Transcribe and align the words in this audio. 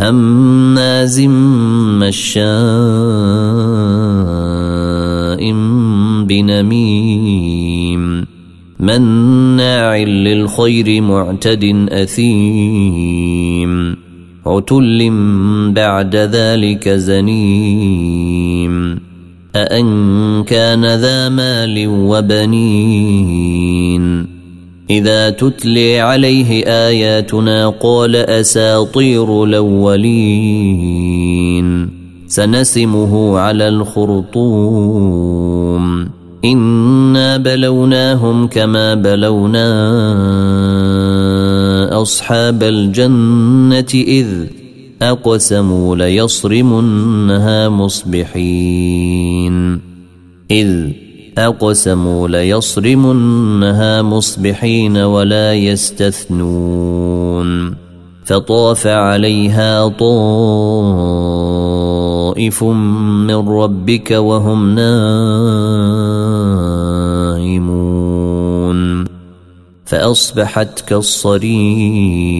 هماز 0.00 1.20
مشاء 2.00 2.40
بنميم 6.24 8.26
مناع 8.80 9.96
للخير 9.96 11.00
معتد 11.00 11.88
أثيم 11.92 13.70
عتل 14.46 15.10
بعد 15.74 16.16
ذلك 16.16 16.88
زنيم 16.88 18.70
أأن 19.56 20.44
كان 20.44 20.86
ذا 20.86 21.28
مال 21.28 21.88
وبنين 21.88 23.60
إذا 24.90 25.30
تتلي 25.30 26.00
عليه 26.00 26.64
آياتنا 26.66 27.68
قال 27.68 28.16
أساطير 28.16 29.44
الأولين. 29.44 30.90
سنسمه 32.26 33.38
على 33.38 33.68
الخرطوم. 33.68 34.80
إنا 36.44 37.36
بلوناهم 37.36 38.46
كما 38.46 38.94
بلونا 38.94 39.70
أصحاب 42.02 42.62
الجنة 42.62 43.86
إذ 43.94 44.26
أقسموا 45.02 45.96
ليصرمنها 45.96 47.68
مصبحين. 47.68 49.10
إذ 50.50 50.88
أقسموا 51.38 52.28
ليصرمنها 52.28 54.02
مصبحين 54.02 54.96
ولا 54.96 55.54
يستثنون 55.54 57.00
فطاف 58.24 58.86
عليها 58.86 59.88
طائف 59.88 60.24
من 62.64 63.48
ربك 63.48 64.10
وهم 64.10 64.74
نائمون 64.74 65.60
فأصبحت 69.84 70.80
كالصريم 70.80 72.30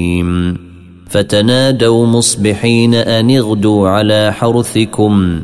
فتنادوا 1.08 2.06
مصبحين 2.06 2.94
أن 2.94 3.30
اغدوا 3.30 3.88
على 3.88 4.32
حرثكم 4.32 5.40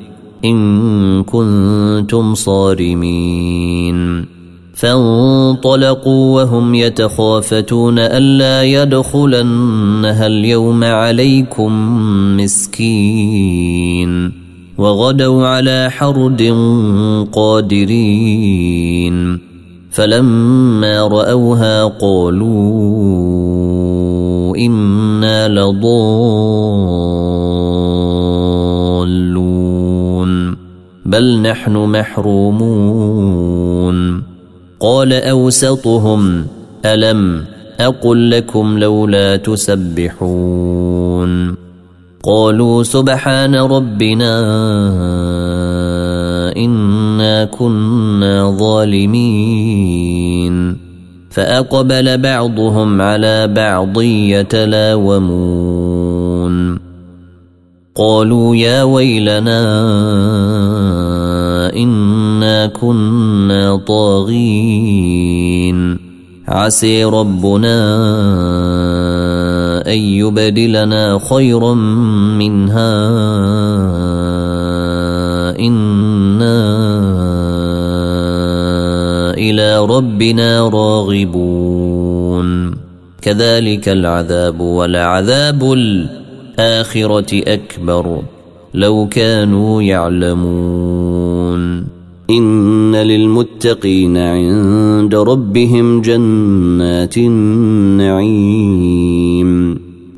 إن 0.50 1.22
كنتم 1.22 2.34
صارمين. 2.34 4.24
فانطلقوا 4.74 6.42
وهم 6.42 6.74
يتخافتون 6.74 7.98
ألا 7.98 8.62
يدخلنها 8.62 10.26
اليوم 10.26 10.84
عليكم 10.84 11.72
مسكين. 12.36 14.32
وغدوا 14.78 15.46
على 15.46 15.90
حرد 15.90 16.54
قادرين. 17.32 19.38
فلما 19.90 21.00
رأوها 21.00 21.84
قالوا 21.84 22.96
إنا 24.56 25.48
لضالون. 25.48 27.25
بل 31.06 31.42
نحن 31.42 31.76
محرومون. 31.76 32.96
قال 34.80 35.12
أوسطهم 35.12 36.46
ألم 36.84 37.44
أقل 37.80 38.30
لكم 38.30 38.78
لولا 38.78 39.36
تسبحون. 39.36 40.86
قالوا 42.22 42.82
سبحان 42.82 43.54
ربنا 43.54 44.42
إنا 46.56 47.44
كنا 47.44 48.56
ظالمين. 48.58 50.06
فأقبل 51.30 52.18
بعضهم 52.18 53.02
على 53.02 53.46
بعض 53.46 54.02
يتلاومون. 54.02 55.26
قالوا 57.96 58.56
يا 58.56 58.82
ويلنا 58.82 59.62
إنا 61.76 62.66
كنا 62.66 63.76
طاغين. 63.76 65.98
عسي 66.48 67.04
ربنا 67.04 67.78
أن 69.86 69.98
يبدلنا 69.98 71.18
خيرا 71.30 71.74
منها. 72.38 72.94
إنا 75.58 76.62
إلى 79.34 79.78
ربنا 79.78 80.68
راغبون. 80.68 82.74
كذلك 83.22 83.88
العذاب 83.88 84.60
ولعذاب 84.60 85.72
الآخرة 85.72 86.15
أكبر. 87.34 88.22
لو 88.74 89.08
كانوا 89.10 89.82
يعلمون. 89.82 91.84
إن 92.30 92.96
للمتقين 92.96 94.16
عند 94.16 95.14
ربهم 95.14 96.00
جنات 96.00 97.18
النعيم. 97.18 98.26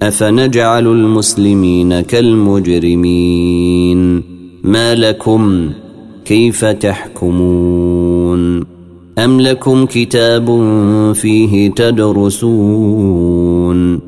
أفنجعل 0.03 0.87
المسلمين 0.87 2.01
كالمجرمين. 2.01 3.99
ما 4.65 4.95
لكم 4.95 5.71
كيف 6.25 6.65
تحكمون؟ 6.65 8.65
أم 9.19 9.41
لكم 9.41 9.87
كتاب 9.87 10.63
فيه 11.15 11.71
تدرسون؟ 11.71 14.08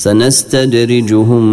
سنستدرجهم 0.00 1.44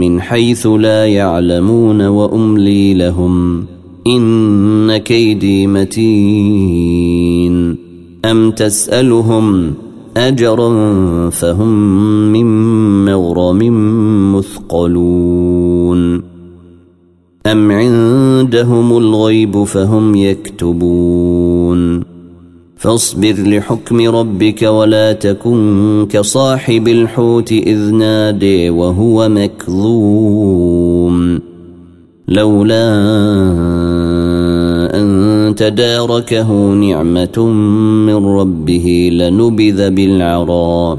من 0.00 0.20
حيث 0.20 0.66
لا 0.66 1.06
يعلمون 1.06 2.06
وأملي 2.06 2.94
لهم 2.94 3.64
إن 4.06 4.96
كيدي 4.96 5.66
متين. 5.66 6.96
أم 8.24 8.50
تسألهم 8.50 9.74
أجرا 10.16 11.30
فهم 11.30 11.68
من 12.32 12.46
مغرم 13.04 13.58
مثقلون. 14.36 16.22
أم 17.46 17.72
عندهم 17.72 18.96
الغيب 18.96 19.64
فهم 19.64 20.14
يكتبون. 20.14 22.15
فاصبر 22.76 23.34
لحكم 23.38 24.00
ربك 24.00 24.62
ولا 24.62 25.12
تكن 25.12 26.06
كصاحب 26.10 26.88
الحوت 26.88 27.52
إذ 27.52 27.94
نادي 27.94 28.70
وهو 28.70 29.28
مكظوم. 29.28 31.16
لولا 32.28 32.94
أن 34.94 35.54
تداركه 35.56 36.72
نعمة 36.72 37.46
من 38.06 38.26
ربه 38.26 39.10
لنبذ 39.12 39.90
بالعراء 39.90 40.98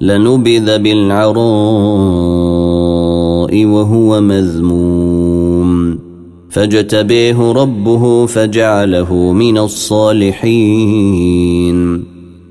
لنبذ 0.00 0.78
بالعراء 0.78 1.42
وهو 3.64 4.20
مذموم. 4.20 5.01
فاجتبيه 6.52 7.52
ربه 7.52 8.26
فجعله 8.26 9.32
من 9.32 9.58
الصالحين. 9.58 10.72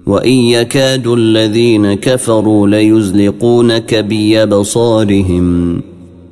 وإن 0.06 0.32
يكاد 0.32 1.08
الذين 1.08 1.94
كفروا 1.94 2.68
ليزلقونك 2.68 3.96
بأبصارهم 3.96 5.82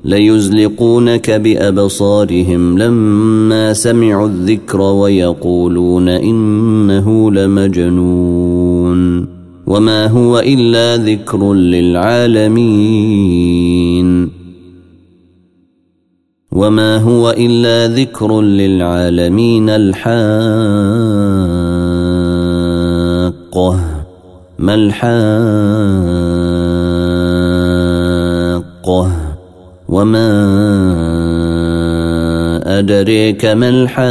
ليزلقونك 0.05 1.31
بأبصارهم 1.31 2.77
لما 2.77 3.73
سمعوا 3.73 4.27
الذكر 4.27 4.81
ويقولون 4.81 6.09
إنه 6.09 7.31
لمجنون. 7.31 8.99
وما 9.67 10.07
هو 10.07 10.39
إلا 10.39 10.97
ذكر 10.97 11.53
للعالمين. 11.53 12.59
وما 16.59 16.97
هو 16.97 17.31
الا 17.31 17.87
ذكر 17.87 18.41
للعالمين 18.41 19.69
الحاقه 19.69 20.19
ما 24.59 24.73
الحاقه 24.75 25.09
وما 29.89 30.29
أدريك 32.79 33.45
ما 33.45 33.69
الحاقة 33.69 34.09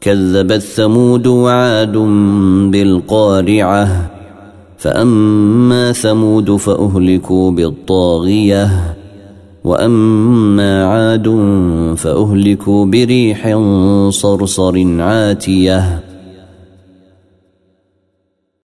كذبت 0.00 0.62
ثمود 0.62 1.26
وعاد 1.26 1.96
بالقارعة 2.72 4.15
فأما 4.78 5.92
ثمود 5.92 6.56
فأهلكوا 6.56 7.50
بالطاغية 7.50 8.94
وأما 9.64 10.84
عاد 10.84 11.26
فأهلكوا 11.96 12.86
بريح 12.86 13.58
صرصر 14.10 15.00
عاتية. 15.00 16.05